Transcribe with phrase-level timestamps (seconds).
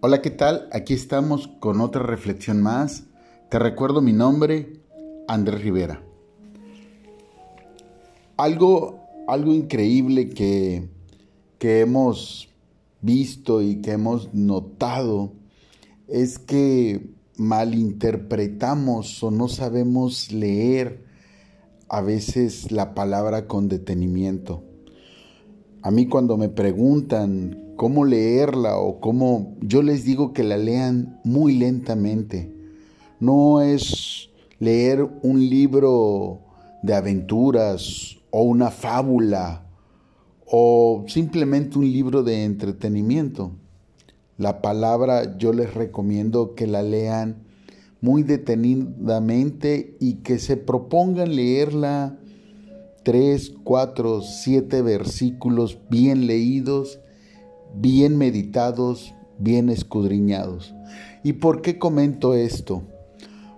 [0.00, 0.68] Hola, ¿qué tal?
[0.72, 3.04] Aquí estamos con otra reflexión más.
[3.50, 4.80] Te recuerdo mi nombre,
[5.28, 6.02] Andrés Rivera.
[8.36, 10.88] Algo, algo increíble que,
[11.58, 12.48] que hemos
[13.00, 15.34] visto y que hemos notado
[16.08, 21.04] es que malinterpretamos o no sabemos leer
[21.88, 24.64] a veces la palabra con detenimiento.
[25.82, 31.20] A mí cuando me preguntan cómo leerla o cómo yo les digo que la lean
[31.24, 32.54] muy lentamente.
[33.20, 36.40] No es leer un libro
[36.82, 39.66] de aventuras o una fábula
[40.46, 43.52] o simplemente un libro de entretenimiento.
[44.38, 47.44] La palabra yo les recomiendo que la lean
[48.00, 52.18] muy detenidamente y que se propongan leerla
[53.04, 56.98] tres, cuatro, siete versículos bien leídos
[57.74, 60.74] bien meditados, bien escudriñados.
[61.24, 62.82] ¿Y por qué comento esto?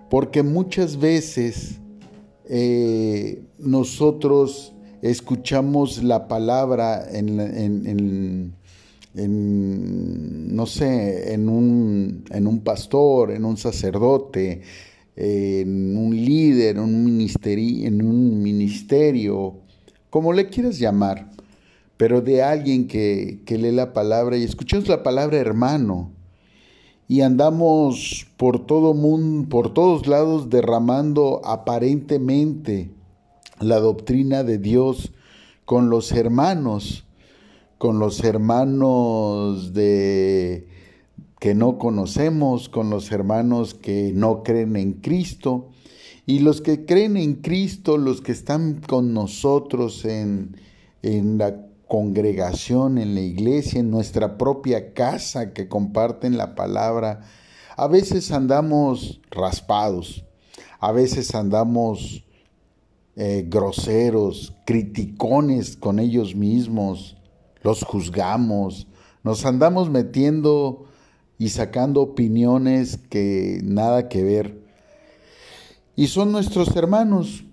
[0.09, 1.79] Porque muchas veces
[2.47, 8.53] eh, nosotros escuchamos la palabra en,
[10.55, 14.61] no sé, en un, pastor, en un sacerdote,
[15.15, 19.55] en un líder, en un ministerio,
[20.09, 21.31] como le quieras llamar
[21.97, 26.11] pero de alguien que, lee la palabra y escuchamos la palabra hermano.
[27.07, 32.89] Y andamos por todo mundo, por todos lados derramando aparentemente
[33.59, 35.11] la doctrina de Dios
[35.65, 37.05] con los hermanos,
[37.77, 40.67] con los hermanos de
[41.39, 45.69] que no conocemos, con los hermanos que no creen en Cristo.
[46.25, 50.57] Y los que creen en Cristo, los que están con nosotros en,
[51.03, 57.21] en la congregación, en la iglesia, en nuestra propia casa que comparten la palabra,
[57.77, 60.25] a veces andamos raspados,
[60.79, 62.25] a veces andamos
[63.15, 67.17] eh, groseros, criticones con ellos mismos,
[67.61, 68.87] los juzgamos,
[69.23, 70.85] nos andamos metiendo
[71.37, 74.65] y sacando opiniones que nada que ver.
[75.95, 77.45] Y son nuestros hermanos,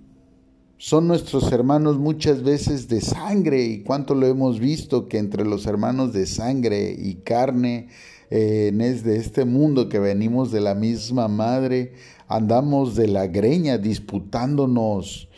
[0.82, 5.66] son nuestros hermanos muchas veces de sangre y cuánto lo hemos visto que entre los
[5.66, 7.87] hermanos de sangre y carne
[8.31, 11.93] eh, de este mundo que venimos de la misma madre
[12.26, 15.28] andamos de la greña disputándonos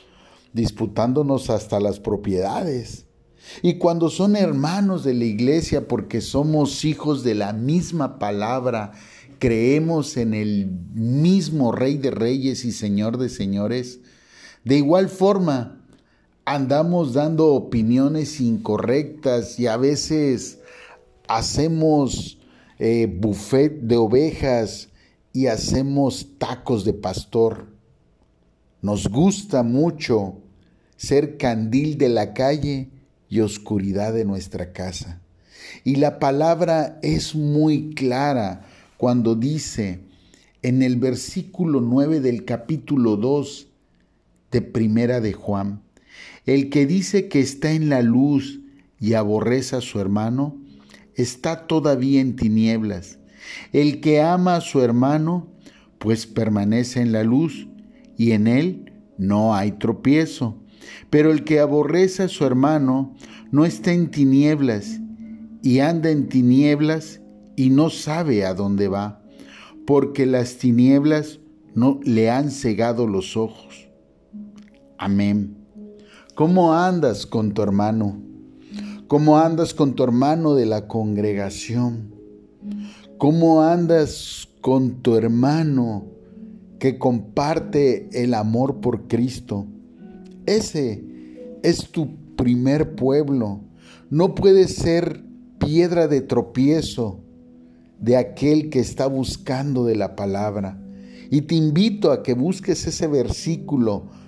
[0.54, 3.04] disputándonos hasta las propiedades.
[3.60, 8.92] Y cuando son hermanos de la iglesia porque somos hijos de la misma palabra
[9.38, 14.00] creemos en el mismo rey de reyes y señor de señores
[14.64, 15.84] de igual forma,
[16.46, 20.58] andamos dando opiniones incorrectas y a veces
[21.28, 22.38] hacemos
[22.78, 24.88] eh, buffet de ovejas
[25.32, 27.66] y hacemos tacos de pastor.
[28.80, 30.38] Nos gusta mucho
[30.96, 32.90] ser candil de la calle
[33.28, 35.20] y oscuridad de nuestra casa.
[35.82, 38.66] Y la palabra es muy clara
[38.96, 40.00] cuando dice
[40.62, 43.68] en el versículo 9 del capítulo 2,
[44.54, 45.82] de Primera de Juan.
[46.46, 48.60] El que dice que está en la luz
[49.00, 50.56] y aborrece a su hermano,
[51.16, 53.18] está todavía en tinieblas.
[53.72, 55.48] El que ama a su hermano,
[55.98, 57.66] pues permanece en la luz
[58.16, 60.56] y en él no hay tropiezo.
[61.10, 63.16] Pero el que aborrece a su hermano
[63.50, 65.00] no está en tinieblas
[65.64, 67.20] y anda en tinieblas
[67.56, 69.20] y no sabe a dónde va,
[69.84, 71.40] porque las tinieblas
[71.74, 73.83] no le han cegado los ojos.
[75.04, 75.58] Amén.
[76.34, 78.22] ¿Cómo andas con tu hermano?
[79.06, 82.14] ¿Cómo andas con tu hermano de la congregación?
[83.18, 86.06] ¿Cómo andas con tu hermano
[86.78, 89.66] que comparte el amor por Cristo?
[90.46, 91.04] Ese
[91.62, 93.60] es tu primer pueblo.
[94.08, 95.22] No puede ser
[95.58, 97.20] piedra de tropiezo
[98.00, 100.80] de aquel que está buscando de la palabra.
[101.30, 104.23] Y te invito a que busques ese versículo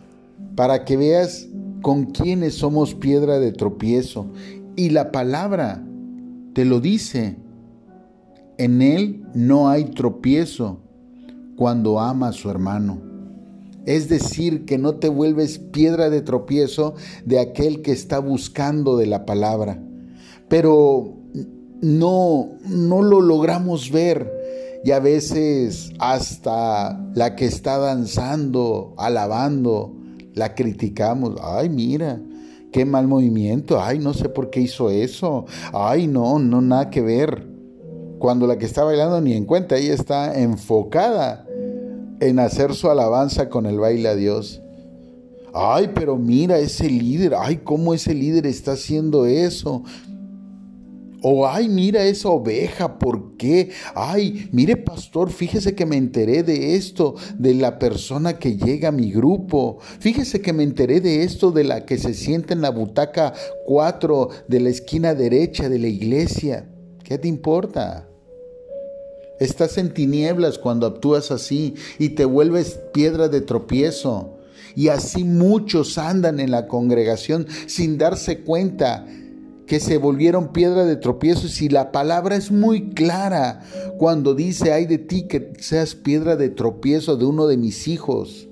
[0.56, 1.48] para que veas
[1.82, 4.26] con quiénes somos piedra de tropiezo.
[4.74, 5.84] Y la palabra
[6.54, 7.36] te lo dice.
[8.58, 10.80] En él no hay tropiezo
[11.56, 12.98] cuando ama a su hermano.
[13.84, 16.94] Es decir, que no te vuelves piedra de tropiezo
[17.24, 19.80] de aquel que está buscando de la palabra.
[20.48, 21.14] Pero
[21.82, 24.32] no, no lo logramos ver.
[24.84, 29.94] Y a veces hasta la que está danzando, alabando,
[30.36, 32.20] la criticamos, ay, mira,
[32.70, 37.00] qué mal movimiento, ay, no sé por qué hizo eso, ay, no, no, nada que
[37.00, 37.48] ver.
[38.18, 41.46] cuando la que está bailando ni en cuenta, ella está enfocada
[42.20, 44.62] en hacer su alabanza con el baile a Dios.
[45.52, 49.82] Ay, pero mira ese líder, ay, cómo ese líder está haciendo eso.
[51.22, 53.70] O, ay, mira esa oveja, ¿por qué?
[53.94, 58.92] Ay, mire, pastor, fíjese que me enteré de esto, de la persona que llega a
[58.92, 59.78] mi grupo.
[59.98, 63.32] Fíjese que me enteré de esto, de la que se sienta en la butaca
[63.64, 66.68] 4 de la esquina derecha de la iglesia.
[67.02, 68.08] ¿Qué te importa?
[69.40, 74.38] Estás en tinieblas cuando actúas así y te vuelves piedra de tropiezo.
[74.74, 79.06] Y así muchos andan en la congregación sin darse cuenta
[79.66, 81.46] que se volvieron piedra de tropiezo.
[81.62, 83.60] Y la palabra es muy clara
[83.98, 88.48] cuando dice, ay de ti que seas piedra de tropiezo de uno de mis hijos.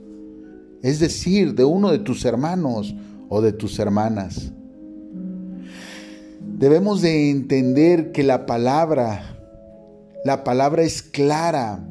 [0.82, 2.94] Es decir, de uno de tus hermanos
[3.28, 4.52] o de tus hermanas.
[6.58, 9.38] Debemos de entender que la palabra,
[10.24, 11.84] la palabra es clara,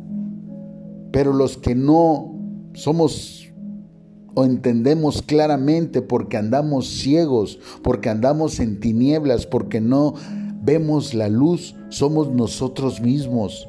[1.12, 2.34] pero los que no
[2.74, 3.43] somos
[4.36, 10.16] o entendemos claramente porque andamos ciegos, porque andamos en tinieblas, porque no
[10.62, 13.68] vemos la luz, somos nosotros mismos.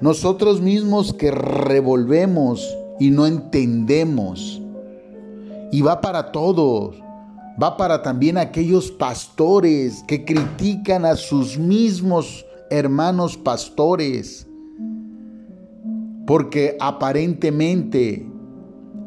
[0.00, 4.60] Nosotros mismos que revolvemos y no entendemos.
[5.72, 6.96] Y va para todos.
[7.60, 14.46] Va para también aquellos pastores que critican a sus mismos hermanos pastores.
[16.26, 18.26] Porque aparentemente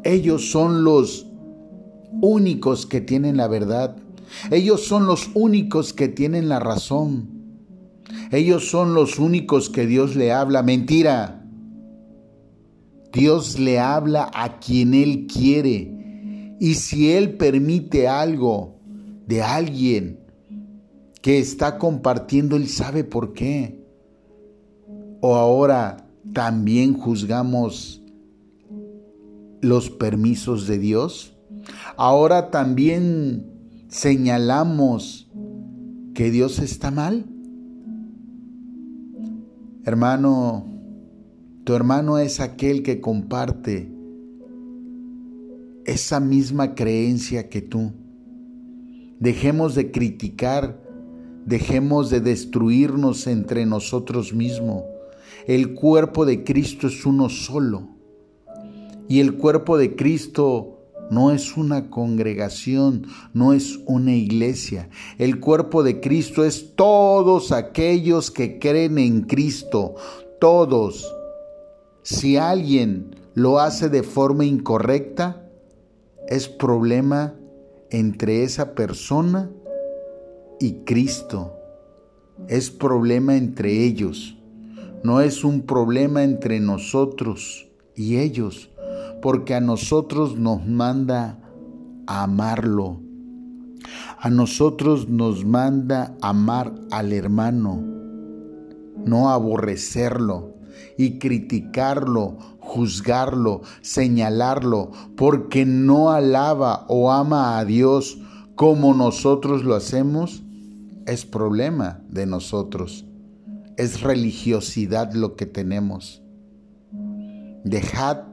[0.08, 1.26] ellos son los
[2.22, 3.94] únicos que tienen la verdad.
[4.50, 7.28] Ellos son los únicos que tienen la razón.
[8.32, 10.62] Ellos son los únicos que Dios le habla.
[10.62, 11.46] Mentira.
[13.12, 16.56] Dios le habla a quien Él quiere.
[16.58, 18.80] Y si Él permite algo
[19.26, 20.20] de alguien
[21.20, 23.84] que está compartiendo, Él sabe por qué.
[25.20, 28.00] O ahora también juzgamos
[29.60, 31.36] los permisos de Dios?
[31.96, 33.46] Ahora también
[33.88, 35.30] señalamos
[36.14, 37.26] que Dios está mal.
[39.84, 40.66] Hermano,
[41.64, 43.90] tu hermano es aquel que comparte
[45.86, 47.92] esa misma creencia que tú.
[49.18, 50.82] Dejemos de criticar,
[51.46, 54.84] dejemos de destruirnos entre nosotros mismos.
[55.46, 57.97] El cuerpo de Cristo es uno solo.
[59.08, 60.78] Y el cuerpo de Cristo
[61.10, 64.90] no es una congregación, no es una iglesia.
[65.16, 69.94] El cuerpo de Cristo es todos aquellos que creen en Cristo,
[70.38, 71.14] todos.
[72.02, 75.48] Si alguien lo hace de forma incorrecta,
[76.28, 77.34] es problema
[77.90, 79.50] entre esa persona
[80.60, 81.54] y Cristo.
[82.48, 84.36] Es problema entre ellos.
[85.02, 88.70] No es un problema entre nosotros y ellos
[89.20, 91.38] porque a nosotros nos manda
[92.06, 93.00] amarlo.
[94.18, 97.80] A nosotros nos manda amar al hermano,
[99.04, 100.54] no aborrecerlo
[100.96, 108.18] y criticarlo, juzgarlo, señalarlo, porque no alaba o ama a Dios
[108.54, 110.42] como nosotros lo hacemos,
[111.06, 113.06] es problema de nosotros.
[113.76, 116.22] Es religiosidad lo que tenemos.
[117.62, 118.24] Dejad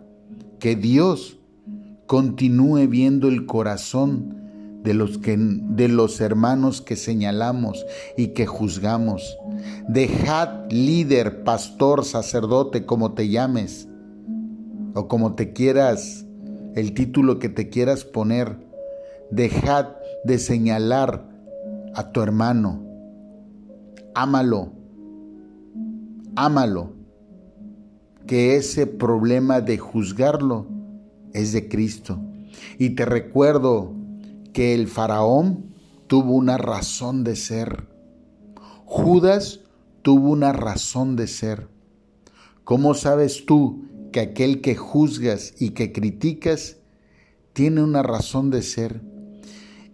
[0.65, 1.38] que Dios
[2.07, 7.86] continúe viendo el corazón de los, que, de los hermanos que señalamos
[8.17, 9.38] y que juzgamos.
[9.88, 13.88] Dejad líder, pastor, sacerdote, como te llames,
[14.95, 16.25] o como te quieras,
[16.74, 18.57] el título que te quieras poner.
[19.29, 19.89] Dejad
[20.24, 21.29] de señalar
[21.93, 22.84] a tu hermano.
[24.15, 24.72] Ámalo.
[26.36, 27.04] Ámalo
[28.27, 30.67] que ese problema de juzgarlo
[31.34, 32.20] es de Cristo.
[32.77, 33.94] Y te recuerdo
[34.53, 35.74] que el faraón
[36.08, 37.88] tuvo una razón de ser.
[38.86, 39.62] Judas
[40.01, 41.67] tuvo una razón de ser.
[42.63, 46.77] ¿Cómo sabes tú que aquel que juzgas y que criticas
[47.53, 49.01] tiene una razón de ser?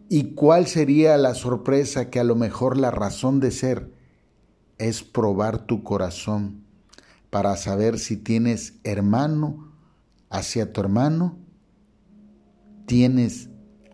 [0.10, 3.94] ¿Y cuál sería la sorpresa que a lo mejor la razón de ser
[4.78, 6.66] es probar tu corazón?
[7.32, 9.74] Para saber si tienes hermano
[10.30, 11.40] hacia tu hermano,
[12.86, 13.50] tienes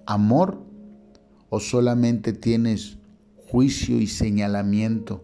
[0.05, 0.65] amor
[1.49, 2.97] o solamente tienes
[3.49, 5.23] juicio y señalamiento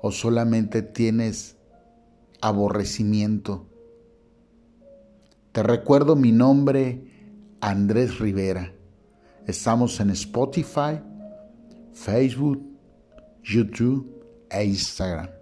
[0.00, 1.56] o solamente tienes
[2.40, 3.66] aborrecimiento.
[5.50, 7.04] Te recuerdo mi nombre,
[7.60, 8.72] Andrés Rivera.
[9.48, 11.00] Estamos en Spotify,
[11.92, 12.64] Facebook,
[13.42, 15.41] YouTube e Instagram.